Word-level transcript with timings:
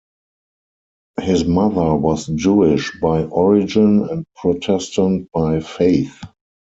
His 1.21 1.45
mother 1.45 1.93
was 1.95 2.25
Jewish 2.25 2.99
by 2.99 3.21
origin 3.25 4.03
and 4.09 4.25
Protestant 4.33 5.31
by 5.31 5.59
faith. 5.59 6.23